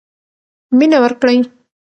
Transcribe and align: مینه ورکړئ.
مینه 0.77 0.97
ورکړئ. 1.03 1.37